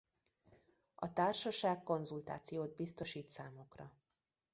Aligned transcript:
A 0.95 1.13
Társaság 1.13 1.83
konzultációt 1.83 2.75
biztosít 2.75 3.29
számukra. 3.29 3.91